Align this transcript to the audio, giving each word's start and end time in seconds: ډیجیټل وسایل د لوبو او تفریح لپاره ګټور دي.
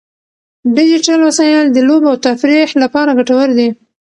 ډیجیټل 0.75 1.19
وسایل 1.23 1.65
د 1.71 1.77
لوبو 1.87 2.07
او 2.11 2.17
تفریح 2.27 2.69
لپاره 2.83 3.15
ګټور 3.19 3.47
دي. 3.57 3.69